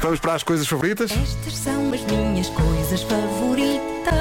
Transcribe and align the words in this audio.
Vamos 0.00 0.18
para 0.18 0.34
as 0.34 0.42
coisas 0.42 0.66
favoritas? 0.66 1.10
Estas 1.10 1.56
são 1.56 1.92
as 1.92 2.00
minhas 2.04 2.48
coisas 2.48 3.02
favoritas. 3.02 4.14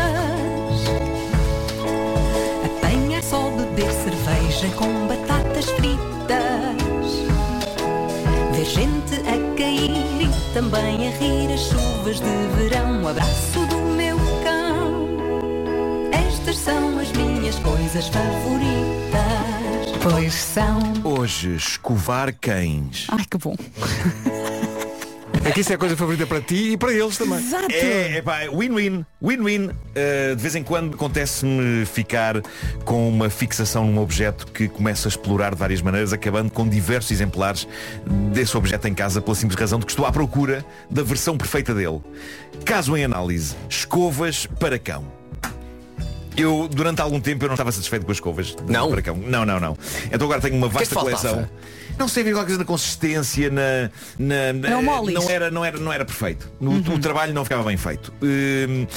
Apanhar 2.65 3.23
só 3.23 3.49
beber 3.51 3.89
cerveja 3.93 4.67
com 4.75 5.07
batatas 5.07 5.69
fritas. 5.71 5.97
Ver 8.51 8.65
gente 8.65 9.15
a 9.21 9.55
cair 9.57 10.23
e 10.23 10.53
também 10.53 11.07
a 11.07 11.11
rir 11.17 11.53
as 11.53 11.61
chuvas 11.61 12.19
de 12.19 12.47
verão. 12.57 13.01
O 13.01 13.07
abraço 13.07 13.65
do 13.67 13.77
meu 13.95 14.17
cão. 14.43 15.07
Estas 16.11 16.57
são 16.57 16.99
as 16.99 17.09
minhas 17.13 17.57
coisas 17.59 18.09
favoritas. 18.09 18.69
Pois 20.03 20.33
são. 20.33 20.79
Hoje, 21.05 21.55
escovar 21.55 22.35
cães. 22.35 23.07
Ai, 23.09 23.23
que 23.29 23.37
bom. 23.37 23.55
É 25.49 25.51
que 25.51 25.61
isso 25.61 25.71
é 25.71 25.75
a 25.75 25.79
coisa 25.79 25.97
favorita 25.97 26.27
para 26.27 26.39
ti 26.41 26.73
e 26.73 26.77
para 26.77 26.93
eles 26.93 27.17
também. 27.17 27.39
Exato. 27.39 27.71
É, 27.71 28.17
é 28.17 28.21
pá, 28.21 28.41
win-win, 28.53 29.03
win-win. 29.19 29.69
Uh, 29.69 30.35
de 30.35 30.41
vez 30.43 30.55
em 30.55 30.61
quando 30.61 30.93
acontece-me 30.93 31.87
ficar 31.87 32.39
com 32.85 33.09
uma 33.09 33.31
fixação 33.31 33.87
num 33.87 33.99
objeto 33.99 34.45
que 34.45 34.67
começa 34.67 35.07
a 35.07 35.09
explorar 35.09 35.55
de 35.55 35.57
várias 35.57 35.81
maneiras, 35.81 36.13
acabando 36.13 36.51
com 36.51 36.69
diversos 36.69 37.09
exemplares 37.09 37.67
desse 38.31 38.55
objeto 38.55 38.87
em 38.87 38.93
casa 38.93 39.21
pela 39.21 39.35
simples 39.35 39.59
razão 39.59 39.79
de 39.79 39.87
que 39.87 39.91
estou 39.91 40.05
à 40.05 40.11
procura 40.11 40.63
da 40.87 41.01
versão 41.01 41.35
perfeita 41.35 41.73
dele. 41.73 41.99
Caso 42.63 42.95
em 42.95 43.03
análise, 43.03 43.55
escovas 43.67 44.45
para 44.45 44.77
cão. 44.77 45.03
Eu, 46.37 46.69
durante 46.71 47.01
algum 47.01 47.19
tempo, 47.19 47.43
eu 47.43 47.47
não 47.47 47.55
estava 47.55 47.71
satisfeito 47.71 48.05
com 48.05 48.11
as 48.11 48.17
escovas 48.17 48.55
Não? 48.67 48.91
para 48.91 49.01
cão. 49.01 49.15
Não, 49.17 49.43
não, 49.45 49.59
não. 49.59 49.75
Então 50.11 50.25
agora 50.27 50.39
tenho 50.39 50.55
uma 50.55 50.67
é 50.67 50.69
que 50.69 50.75
vasta 50.75 50.93
faltava? 50.93 51.49
Não 51.99 52.07
sei, 52.07 52.21
havia 52.21 52.33
qualquer 52.33 52.47
coisa 52.47 52.59
na 52.59 52.65
consistência, 52.65 53.49
na. 53.49 53.89
na, 54.17 54.53
na- 54.53 54.69
Não 54.69 54.81
não 55.11 55.29
era, 55.29 55.51
não 55.51 55.65
era, 55.65 55.77
não 55.77 55.91
era 55.93 56.05
perfeito. 56.05 56.49
No, 56.59 56.77
O 56.77 56.99
trabalho 56.99 57.33
não 57.33 57.43
ficava 57.43 57.63
bem 57.63 57.75
feito. 57.77 58.13
Hum, 58.21 58.87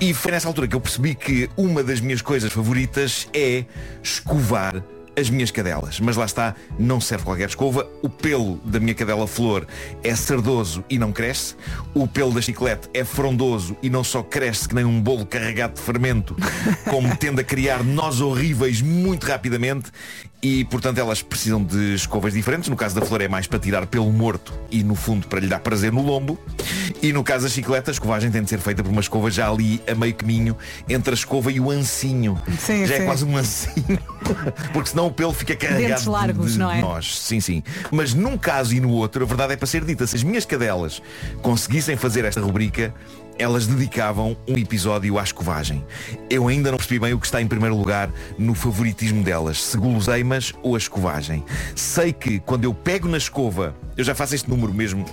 e 0.00 0.14
foi 0.14 0.30
nessa 0.32 0.46
altura 0.48 0.68
que 0.68 0.76
eu 0.76 0.80
percebi 0.80 1.14
que 1.14 1.50
uma 1.56 1.82
das 1.82 2.00
minhas 2.00 2.22
coisas 2.22 2.52
favoritas 2.52 3.28
é 3.34 3.64
escovar 4.02 4.82
as 5.16 5.30
minhas 5.30 5.50
cadelas. 5.50 6.00
Mas 6.00 6.16
lá 6.16 6.24
está, 6.24 6.54
não 6.78 7.00
serve 7.00 7.24
qualquer 7.24 7.48
escova. 7.48 7.88
O 8.02 8.08
pelo 8.08 8.56
da 8.64 8.80
minha 8.80 8.94
cadela 8.94 9.26
flor 9.26 9.66
é 10.02 10.14
sardoso 10.14 10.84
e 10.88 10.98
não 10.98 11.12
cresce. 11.12 11.54
O 11.94 12.06
pelo 12.06 12.32
da 12.32 12.40
chiclete 12.40 12.88
é 12.92 13.04
frondoso 13.04 13.76
e 13.82 13.90
não 13.90 14.04
só 14.04 14.22
cresce 14.22 14.68
que 14.68 14.74
nem 14.74 14.84
um 14.84 15.00
bolo 15.00 15.26
carregado 15.26 15.74
de 15.74 15.80
fermento, 15.80 16.36
como 16.90 17.16
tende 17.16 17.40
a 17.40 17.44
criar 17.44 17.82
nós 17.82 18.20
horríveis 18.20 18.80
muito 18.80 19.26
rapidamente. 19.26 19.90
E, 20.44 20.62
portanto, 20.66 20.98
elas 20.98 21.22
precisam 21.22 21.64
de 21.64 21.94
escovas 21.94 22.34
diferentes. 22.34 22.68
No 22.68 22.76
caso 22.76 22.94
da 22.94 23.00
flor 23.00 23.22
é 23.22 23.28
mais 23.28 23.46
para 23.46 23.58
tirar 23.58 23.86
pelo 23.86 24.12
morto 24.12 24.52
e, 24.70 24.84
no 24.84 24.94
fundo, 24.94 25.26
para 25.26 25.40
lhe 25.40 25.46
dar 25.46 25.60
prazer 25.60 25.90
no 25.90 26.02
lombo. 26.02 26.38
E 27.02 27.14
no 27.14 27.24
caso 27.24 27.44
da 27.44 27.50
chiclete, 27.50 27.88
a 27.88 27.92
escovagem 27.92 28.30
tem 28.30 28.42
de 28.42 28.50
ser 28.50 28.58
feita 28.58 28.82
por 28.82 28.90
uma 28.90 29.00
escova 29.00 29.30
já 29.30 29.48
ali 29.48 29.80
a 29.90 29.94
meio 29.94 30.14
caminho 30.14 30.54
entre 30.86 31.12
a 31.12 31.14
escova 31.14 31.50
e 31.50 31.58
o 31.58 31.70
ancinho. 31.70 32.38
Sim, 32.58 32.84
já 32.84 32.96
sim. 32.96 33.02
é 33.02 33.06
quase 33.06 33.24
um 33.24 33.38
ancinho. 33.38 33.98
Porque 34.74 34.90
senão 34.90 35.03
o 35.06 35.10
pelo 35.10 35.32
fica 35.32 35.54
carregado 35.56 35.88
Dentes 35.88 36.06
largos, 36.06 36.46
de, 36.46 36.52
de 36.52 36.58
não 36.58 36.70
é? 36.70 36.80
nós. 36.80 37.18
Sim, 37.18 37.40
sim. 37.40 37.62
Mas 37.90 38.14
num 38.14 38.36
caso 38.36 38.74
e 38.74 38.80
no 38.80 38.90
outro, 38.90 39.24
a 39.24 39.26
verdade 39.26 39.52
é 39.54 39.56
para 39.56 39.66
ser 39.66 39.84
dita. 39.84 40.06
Se 40.06 40.16
as 40.16 40.22
minhas 40.22 40.44
cadelas 40.44 41.02
conseguissem 41.42 41.96
fazer 41.96 42.24
esta 42.24 42.40
rubrica, 42.40 42.94
elas 43.38 43.66
dedicavam 43.66 44.36
um 44.48 44.56
episódio 44.56 45.18
à 45.18 45.22
escovagem. 45.22 45.84
Eu 46.30 46.48
ainda 46.48 46.70
não 46.70 46.78
percebi 46.78 47.00
bem 47.00 47.12
o 47.12 47.18
que 47.18 47.26
está 47.26 47.40
em 47.40 47.46
primeiro 47.46 47.76
lugar 47.76 48.10
no 48.38 48.54
favoritismo 48.54 49.22
delas, 49.22 49.60
se 49.60 49.76
guloseimas 49.76 50.52
ou 50.62 50.74
a 50.74 50.78
escovagem. 50.78 51.44
Sei 51.74 52.12
que 52.12 52.38
quando 52.40 52.64
eu 52.64 52.72
pego 52.72 53.08
na 53.08 53.18
escova, 53.18 53.74
eu 53.96 54.04
já 54.04 54.14
faço 54.14 54.34
este 54.34 54.48
número 54.48 54.72
mesmo, 54.72 55.04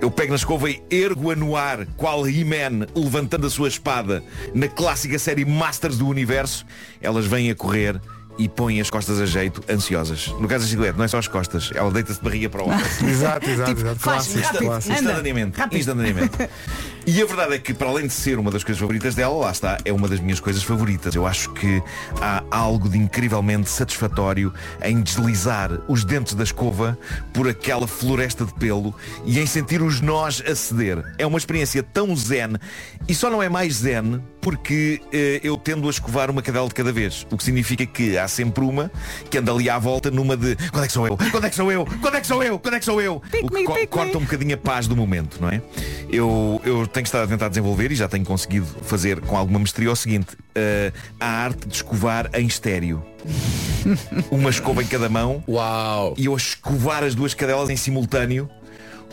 eu 0.00 0.10
pego 0.10 0.30
na 0.30 0.36
escova 0.36 0.70
e 0.70 0.82
ergo-a 0.90 1.36
no 1.36 1.56
ar, 1.56 1.86
qual 1.96 2.26
He-Man 2.26 2.86
levantando 2.94 3.46
a 3.46 3.50
sua 3.50 3.68
espada 3.68 4.22
na 4.54 4.68
clássica 4.68 5.18
série 5.18 5.44
Masters 5.44 5.98
do 5.98 6.06
Universo, 6.08 6.64
elas 7.00 7.26
vêm 7.26 7.50
a 7.50 7.54
correr 7.54 8.00
e 8.38 8.48
põem 8.48 8.80
as 8.80 8.90
costas 8.90 9.20
a 9.20 9.26
jeito, 9.26 9.62
ansiosas. 9.68 10.28
No 10.40 10.46
caso 10.48 10.64
da 10.64 10.70
chiclete, 10.70 10.96
não 10.98 11.04
é 11.04 11.08
só 11.08 11.18
as 11.18 11.28
costas, 11.28 11.70
ela 11.74 11.90
deita-se 11.90 12.18
de 12.18 12.24
barriga 12.24 12.48
para 12.50 12.64
o 12.64 12.70
ar. 12.70 12.80
Exato, 13.06 13.48
exato, 13.48 13.70
Tipo, 13.74 13.80
exato. 13.82 14.00
Clássico, 14.00 14.58
clássico. 14.58 14.94
Instantaneamente, 14.94 15.58
rápido. 15.58 15.78
instantaneamente. 15.78 16.36
E 17.06 17.22
a 17.22 17.24
verdade 17.24 17.54
é 17.54 17.58
que, 17.58 17.72
para 17.72 17.88
além 17.88 18.08
de 18.08 18.12
ser 18.12 18.36
uma 18.36 18.50
das 18.50 18.64
coisas 18.64 18.80
favoritas 18.80 19.14
dela, 19.14 19.32
lá 19.36 19.50
está, 19.52 19.78
é 19.84 19.92
uma 19.92 20.08
das 20.08 20.18
minhas 20.18 20.40
coisas 20.40 20.64
favoritas. 20.64 21.14
Eu 21.14 21.24
acho 21.24 21.52
que 21.52 21.80
há 22.20 22.42
algo 22.50 22.88
de 22.88 22.98
incrivelmente 22.98 23.70
satisfatório 23.70 24.52
em 24.82 25.00
deslizar 25.00 25.70
os 25.86 26.04
dentes 26.04 26.34
da 26.34 26.42
escova 26.42 26.98
por 27.32 27.48
aquela 27.48 27.86
floresta 27.86 28.44
de 28.44 28.52
pelo 28.54 28.92
e 29.24 29.38
em 29.38 29.46
sentir 29.46 29.82
os 29.82 30.00
nós 30.00 30.42
a 30.44 30.54
ceder. 30.56 31.00
É 31.16 31.24
uma 31.24 31.38
experiência 31.38 31.80
tão 31.80 32.14
zen 32.16 32.56
e 33.08 33.14
só 33.14 33.30
não 33.30 33.40
é 33.40 33.48
mais 33.48 33.74
zen 33.76 34.20
porque 34.40 35.00
eh, 35.12 35.40
eu 35.42 35.56
tendo 35.56 35.86
a 35.88 35.90
escovar 35.90 36.30
uma 36.30 36.40
cadela 36.42 36.68
de 36.68 36.74
cada 36.74 36.92
vez. 36.92 37.26
O 37.30 37.36
que 37.36 37.42
significa 37.44 37.84
que 37.86 38.16
há 38.18 38.26
sempre 38.28 38.64
uma 38.64 38.90
que 39.30 39.38
anda 39.38 39.52
ali 39.52 39.68
à 39.70 39.78
volta 39.78 40.08
numa 40.10 40.36
de 40.36 40.56
quando 40.72 40.84
é 40.84 40.86
que 40.86 40.92
sou 40.92 41.06
eu? 41.06 41.16
Quando 41.16 41.44
é 41.46 41.50
que 41.50 41.56
sou 41.56 41.70
eu? 41.72 41.86
Quando 42.00 42.14
é 42.16 42.20
que 42.20 42.26
sou 42.26 42.42
eu? 42.42 42.58
Quando 42.58 42.74
é 42.74 42.78
que 42.80 42.84
sou 42.84 43.00
eu? 43.00 43.20
Pick 43.30 43.44
o 43.44 43.48
que 43.48 43.54
me, 43.54 43.64
co- 43.64 43.72
pick 43.74 43.82
me. 43.82 43.86
corta 43.88 44.18
um 44.18 44.22
bocadinho 44.22 44.54
a 44.54 44.58
paz 44.58 44.86
do 44.88 44.96
momento, 44.96 45.38
não 45.40 45.48
é? 45.50 45.60
Eu, 46.08 46.60
eu 46.64 46.86
tenho 46.96 47.04
estado 47.04 47.24
a 47.24 47.26
tentar 47.26 47.48
desenvolver 47.48 47.92
e 47.92 47.94
já 47.94 48.08
tenho 48.08 48.24
conseguido 48.24 48.66
fazer 48.82 49.20
com 49.20 49.36
alguma 49.36 49.58
mestria 49.58 49.92
o 49.92 49.96
seguinte, 49.96 50.28
eh, 50.54 50.90
a 51.20 51.26
arte 51.26 51.68
de 51.68 51.74
escovar 51.74 52.30
em 52.32 52.46
estéreo. 52.46 53.04
Uma 54.30 54.48
escova 54.48 54.82
em 54.82 54.86
cada 54.86 55.08
mão 55.08 55.44
Uau! 55.46 56.14
e 56.16 56.24
eu 56.24 56.32
a 56.32 56.36
escovar 56.36 57.04
as 57.04 57.14
duas 57.14 57.34
cadelas 57.34 57.68
em 57.68 57.76
simultâneo. 57.76 58.48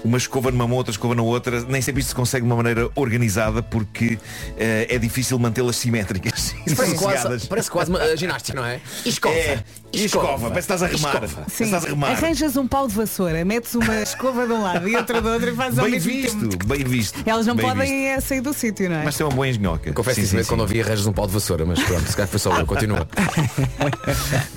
Uma 0.03 0.18
escova 0.18 0.52
numa 0.52 0.68
mão, 0.68 0.78
outra 0.78 0.91
escova 0.91 1.16
na 1.16 1.22
outra. 1.22 1.62
Nem 1.64 1.81
sempre 1.81 2.02
isto 2.02 2.09
se 2.09 2.16
consegue 2.16 2.46
de 2.46 2.50
uma 2.50 2.58
maneira 2.58 2.90
organizada 2.96 3.64
porque 3.64 4.18
eh, 4.58 4.88
é 4.90 4.97
difícil 4.97 5.40
mantê-las 5.40 5.75
simétricas 5.78 6.53
Parece 6.75 6.96
quase, 6.96 7.47
parece 7.47 7.72
quase 7.72 7.90
uma 7.90 8.00
uh, 8.03 8.18
ginástica, 8.18 8.59
não 8.59 8.68
é? 8.68 8.80
Escova. 9.06 9.36
É, 9.36 9.64
e 9.94 10.06
escova, 10.06 10.50
parece 10.50 10.68
que 10.68 10.74
estás 10.74 10.84
a 10.84 10.88
remar. 10.88 11.24
Escova. 11.24 11.46
Estás 11.47 11.74
a 11.86 11.88
remar. 11.88 12.12
Arranjas 12.12 12.58
um 12.58 12.68
pau 12.68 12.88
de 12.88 12.96
vassoura, 12.96 13.46
metes 13.46 13.75
uma 13.75 14.02
escova 14.02 14.46
de 14.47 14.53
um 14.53 14.62
lado 14.64 14.90
e 14.90 14.96
outra 14.96 15.22
do 15.22 15.30
outro 15.30 15.50
e 15.52 15.56
fazes 15.56 15.78
ao 15.78 15.86
Bem 15.86 15.94
mesmo 15.94 16.12
visto, 16.12 16.50
tempo. 16.50 16.68
bem 16.68 16.84
visto. 16.84 17.24
Elas 17.25 17.46
não 17.46 17.56
bem 17.56 17.66
podem 17.68 17.88
visto. 17.88 18.18
eh, 18.18 18.20
sair 18.22 18.41
do 18.41 18.53
sítio, 18.53 18.90
não 18.90 18.97
é? 18.97 19.03
Mas 19.06 19.16
tem 19.16 19.25
uma 19.25 19.34
boa 19.35 19.47
engenhoca. 19.47 19.94
Confesso 19.94 20.16
Sim, 20.16 20.22
que 20.22 20.28
sim, 20.28 20.38
sim, 20.40 20.46
quando 20.46 20.62
ouvi 20.62 20.81
arranjas 20.81 21.06
um 21.06 21.14
pau 21.14 21.28
de 21.28 21.34
vassoura, 21.34 21.66
mas 21.66 21.81
pronto, 21.84 22.08
se 22.09 22.16
calhar 22.16 22.28
foi 22.28 22.40
só 22.40 22.58
eu, 22.58 22.66
continua. 22.66 23.08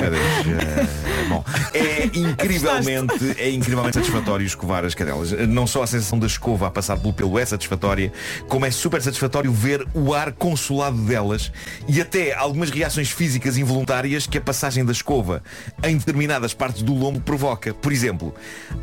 Meu 0.00 0.10
Deus, 0.10 0.22
eh, 0.62 1.28
bom, 1.28 1.44
é 1.74 2.04
incrivelmente, 2.18 3.34
é 3.38 3.50
incrivelmente 3.50 3.94
satisfatório 3.96 4.46
escovar 4.46 4.84
as 4.84 4.94
cadelas. 4.94 5.32
Não 5.48 5.66
só 5.66 5.82
a 5.82 5.86
sensação 5.86 6.18
da 6.18 6.26
escova 6.26 6.66
a 6.68 6.70
passar 6.70 6.96
pelo 6.96 7.12
pelo 7.12 7.38
é 7.38 7.44
satisfatória, 7.44 8.12
como 8.48 8.64
é 8.66 8.70
super 8.70 9.02
satisfatório 9.02 9.52
ver 9.52 9.86
o 9.94 10.14
ar 10.14 10.32
consolado 10.32 10.96
delas 10.98 11.50
e 11.88 12.00
até 12.00 12.34
algumas 12.34 12.70
reações 12.70 13.10
físicas 13.10 13.56
involuntárias 13.56 14.26
que 14.26 14.38
a 14.38 14.40
passagem 14.40 14.84
da 14.84 14.92
escova 14.92 15.42
em 15.82 15.96
determinadas 15.96 16.54
partes 16.54 16.82
do 16.82 16.94
lombo 16.94 17.20
provoca. 17.20 17.74
Por 17.74 17.92
exemplo, 17.92 18.34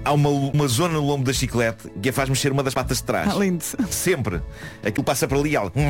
há 0.03 0.11
uma, 0.11 0.29
uma 0.29 0.67
zona 0.67 0.95
no 0.95 1.05
lombo 1.05 1.23
da 1.23 1.33
chiclete 1.33 1.89
que 2.01 2.09
a 2.09 2.13
faz 2.13 2.29
mexer 2.29 2.51
uma 2.51 2.63
das 2.63 2.73
patas 2.73 2.97
de 2.97 3.03
trás. 3.03 3.29
Ah, 3.33 3.37
lindo. 3.37 3.63
Sempre. 3.89 4.41
Aquilo 4.85 5.03
passa 5.03 5.27
para 5.27 5.37
ali 5.37 5.51
e 5.51 5.55
algo. 5.55 5.73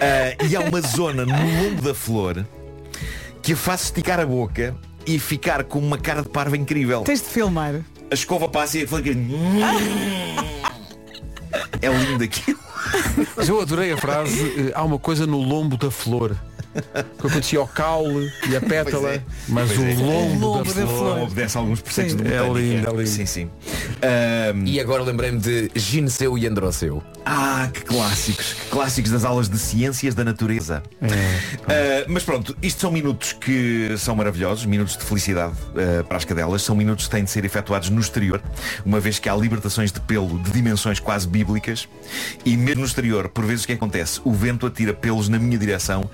Ah, 0.00 0.44
e 0.48 0.56
há 0.56 0.60
uma 0.60 0.80
zona 0.80 1.24
no 1.24 1.62
lombo 1.62 1.82
da 1.82 1.94
flor 1.94 2.44
que 3.42 3.52
a 3.52 3.56
faz 3.56 3.84
esticar 3.84 4.20
a 4.20 4.26
boca 4.26 4.74
e 5.06 5.18
ficar 5.18 5.64
com 5.64 5.78
uma 5.78 5.98
cara 5.98 6.22
de 6.22 6.28
parva 6.28 6.56
incrível. 6.56 7.02
Tens 7.02 7.20
de 7.20 7.28
filmar. 7.28 7.76
A 8.10 8.14
escova 8.14 8.48
passa 8.48 8.78
e 8.78 8.84
a 8.84 8.88
flor 8.88 9.02
fica- 9.02 9.18
É 11.80 11.88
lindo 11.88 12.24
aquilo. 12.24 12.58
Mas 13.36 13.48
eu 13.48 13.60
adorei 13.60 13.92
a 13.92 13.96
frase, 13.96 14.40
eh, 14.68 14.72
há 14.74 14.82
uma 14.82 14.98
coisa 14.98 15.26
no 15.26 15.38
lombo 15.38 15.76
da 15.76 15.90
flor. 15.90 16.36
Que 17.18 17.26
eu 17.26 17.30
conhecia 17.30 17.60
o 17.62 17.66
caule 17.68 18.32
e 18.48 18.56
a 18.56 18.60
pétala, 18.60 19.14
é. 19.14 19.22
mas 19.48 19.68
Pois 19.72 19.78
o 19.80 19.84
é. 19.84 19.94
lombo, 19.94 20.46
lombo 20.46 20.64
da 20.74 20.80
da 20.80 20.86
flor. 20.86 20.98
flor. 20.98 21.18
Obedece 21.22 21.56
a 21.58 21.60
alguns 21.60 21.80
preceitos 21.80 22.16
de 22.16 22.22
É 22.26 22.38
botânica. 22.38 22.58
lindo, 22.60 22.88
é 22.88 22.90
lindo. 22.92 23.06
Sim, 23.06 23.26
sim. 23.26 23.50
Ahm, 24.02 24.64
E 24.66 24.80
agora 24.80 25.02
lembrei-me 25.02 25.38
de 25.38 25.70
Gineceu 25.74 26.36
e 26.38 26.46
Androceu. 26.46 27.02
Ah, 27.24 27.68
que 27.72 27.82
clássicos. 27.82 28.54
Que 28.54 28.70
clássicos 28.70 29.10
das 29.12 29.24
aulas 29.24 29.48
de 29.48 29.58
ciências 29.58 30.14
da 30.14 30.24
natureza. 30.24 30.82
Ah, 31.02 32.04
mas 32.08 32.22
pronto, 32.24 32.56
isto 32.62 32.80
são 32.80 32.90
minutos 32.90 33.32
que 33.32 33.94
são 33.98 34.16
maravilhosos, 34.16 34.64
minutos 34.66 34.96
de 34.96 35.04
felicidade 35.04 35.54
ah, 35.76 36.02
para 36.04 36.16
as 36.16 36.24
cadelas, 36.24 36.62
são 36.62 36.74
minutos 36.74 37.04
que 37.06 37.10
têm 37.12 37.24
de 37.24 37.30
ser 37.30 37.44
efetuados 37.44 37.90
no 37.90 38.00
exterior, 38.00 38.42
uma 38.84 38.98
vez 39.00 39.18
que 39.18 39.28
há 39.28 39.36
libertações 39.36 39.92
de 39.92 40.00
pelo 40.00 40.38
de 40.38 40.50
dimensões 40.50 40.98
quase 40.98 41.28
bíblicas, 41.28 41.88
e 42.44 42.56
mesmo 42.56 42.80
no 42.82 42.86
exterior, 42.86 43.28
por 43.28 43.44
vezes 43.44 43.64
o 43.64 43.66
que 43.66 43.72
acontece? 43.74 44.20
O 44.24 44.32
vento 44.32 44.66
atira 44.66 44.92
pelos 44.94 45.28
na 45.28 45.38
minha 45.38 45.58
direção, 45.58 46.08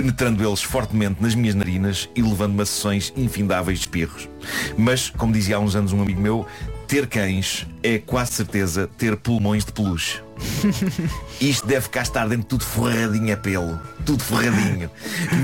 penetrando 0.00 0.42
eles 0.42 0.62
fortemente 0.62 1.22
nas 1.22 1.34
minhas 1.34 1.54
narinas 1.54 2.08
e 2.16 2.22
levando-me 2.22 2.62
a 2.62 2.66
sessões 2.66 3.12
infindáveis 3.14 3.80
de 3.80 3.84
espirros. 3.84 4.28
Mas, 4.76 5.10
como 5.10 5.30
dizia 5.30 5.56
há 5.56 5.58
uns 5.58 5.76
anos 5.76 5.92
um 5.92 6.00
amigo 6.00 6.18
meu, 6.18 6.46
ter 6.88 7.06
cães 7.06 7.66
é 7.82 7.98
quase 7.98 8.32
certeza 8.32 8.88
ter 8.96 9.14
pulmões 9.16 9.62
de 9.62 9.72
peluche. 9.72 10.22
Isto 11.38 11.66
deve 11.66 11.90
cá 11.90 12.00
estar 12.00 12.26
dentro 12.26 12.46
tudo 12.46 12.64
forradinho 12.64 13.34
a 13.34 13.36
pelo. 13.36 13.78
Tudo 14.06 14.24
forradinho. 14.24 14.90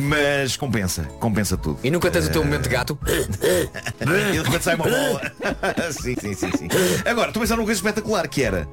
Mas 0.09 0.57
compensa, 0.57 1.03
compensa 1.21 1.59
tudo. 1.59 1.79
E 1.85 1.91
nunca 1.91 2.11
tens 2.11 2.27
o 2.27 2.33
teu 2.33 2.43
momento 2.43 2.63
de 2.63 2.71
gato? 2.71 2.99
E 3.07 4.59
de 4.59 4.65
sai 4.65 4.75
uma 4.75 4.85
bola. 4.85 5.33
sim, 5.93 6.17
sim, 6.19 6.35
sim, 6.35 6.51
sim. 6.57 6.69
Agora, 7.05 7.29
estou 7.29 7.41
a 7.41 7.45
pensar 7.45 7.57
numa 7.57 7.67
coisa 7.67 7.79
espetacular 7.79 8.27
que 8.27 8.43
era 8.43 8.67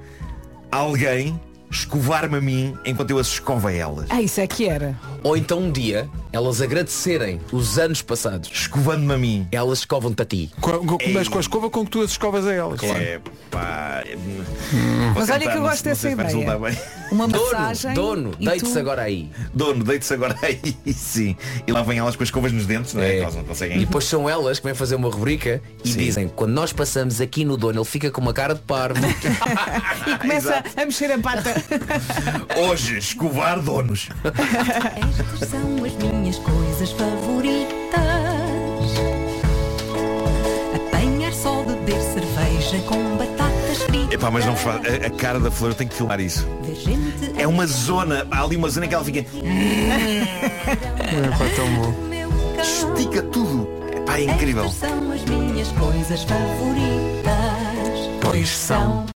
alguém 0.71 1.37
escovar-me 1.69 2.37
a 2.37 2.41
mim 2.41 2.77
enquanto 2.85 3.09
eu 3.11 3.17
as 3.19 3.27
escovo 3.27 3.67
a 3.67 3.73
elas. 3.73 4.05
Ah, 4.09 4.21
isso 4.21 4.39
é 4.39 4.47
que 4.47 4.67
era. 4.69 4.95
Ou 5.23 5.37
então 5.37 5.59
um 5.59 5.71
dia 5.71 6.09
elas 6.31 6.61
agradecerem 6.61 7.39
os 7.51 7.77
anos 7.77 8.01
passados. 8.01 8.49
Escovando-me 8.51 9.13
a 9.13 9.17
mim. 9.17 9.47
Elas 9.51 9.79
escovam-te 9.79 10.21
a 10.21 10.25
ti. 10.25 10.51
Com- 10.59 10.85
com- 10.85 10.97
Mas 11.13 11.27
com 11.27 11.37
a 11.37 11.41
escova 11.41 11.69
com 11.69 11.85
que 11.85 11.91
tu 11.91 12.01
as 12.01 12.11
escovas 12.11 12.45
a 12.47 12.53
elas. 12.53 12.81
É, 12.83 13.19
pá. 13.51 14.03
Mas 15.15 15.29
olha 15.29 15.49
que 15.51 15.57
eu 15.57 15.61
gosto 15.61 15.83
dessa 15.83 16.09
ideia. 16.09 16.29
Uma 17.11 17.27
massagem. 17.27 17.93
Dono, 17.93 18.31
dono, 18.31 18.35
deite-se 18.39 18.73
tu- 18.73 18.79
agora 18.79 19.03
aí. 19.03 19.29
Dono, 19.53 19.83
deite-se 19.83 20.13
agora 20.15 20.35
aí, 20.41 20.75
sim. 20.93 21.35
E 21.67 21.71
lá 21.71 21.83
vêm 21.83 21.99
elas 21.99 22.15
com 22.15 22.23
as 22.23 22.27
escovas 22.29 22.51
nos 22.51 22.65
dentes, 22.65 22.93
não 22.95 23.03
é? 23.03 23.17
É. 23.17 23.19
Elas 23.19 23.35
não 23.35 23.43
conseguem. 23.43 23.77
E 23.77 23.85
depois 23.85 24.05
são 24.05 24.27
elas 24.27 24.57
que 24.59 24.65
vêm 24.65 24.73
fazer 24.73 24.95
uma 24.95 25.09
rubrica 25.09 25.61
e 25.85 25.89
Sim. 25.89 25.97
dizem, 25.99 26.27
quando 26.27 26.51
nós 26.51 26.73
passamos 26.73 27.21
aqui 27.21 27.45
no 27.45 27.55
dono, 27.55 27.79
ele 27.79 27.85
fica 27.85 28.09
com 28.09 28.19
uma 28.21 28.33
cara 28.33 28.55
de 28.55 28.61
parvo. 28.61 28.99
E 30.07 30.17
começa 30.17 30.63
a 30.75 30.85
mexer 30.85 31.11
a 31.11 31.19
pata. 31.19 31.53
Hoje, 32.67 32.97
escovar 32.97 33.59
donos. 33.61 34.09
São 35.49 35.83
as 35.85 35.93
minhas 36.11 36.37
coisas 36.39 36.91
favoritas. 36.91 37.73
Apanhar 40.75 41.33
só 41.33 41.63
beber 41.63 42.01
cerveja 42.01 42.79
com 42.87 43.17
batatas 43.17 43.83
fritas. 43.85 44.11
Epá, 44.13 44.31
mas 44.31 44.45
não 44.45 44.55
faz- 44.55 44.81
a, 44.85 45.07
a 45.07 45.09
cara 45.11 45.39
da 45.39 45.51
flor 45.51 45.73
tenho 45.73 45.89
que 45.89 45.95
filmar 45.95 46.19
isso. 46.19 46.47
É 47.37 47.47
uma 47.47 47.65
zona, 47.67 48.25
há 48.31 48.43
ali 48.43 48.55
uma 48.55 48.69
zona 48.69 48.85
em 48.85 48.89
que 48.89 48.95
ela 48.95 49.03
fica. 49.03 49.19
É, 49.19 49.25
pá, 51.37 51.45
tão 51.55 51.67
bom. 51.75 51.93
Estica 52.61 53.21
tudo. 53.23 53.67
Epá, 53.95 54.17
é 54.19 54.23
incrível. 54.23 54.65
Estas 54.65 54.89
são 54.89 55.11
as 55.11 55.23
minhas 55.25 55.67
coisas 55.73 56.23
favoritas. 56.23 57.33
Pois 58.21 58.49
são. 58.49 59.05